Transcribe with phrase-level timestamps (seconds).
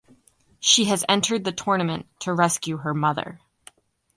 [0.59, 3.39] She has entered the tournament to rescue her mother.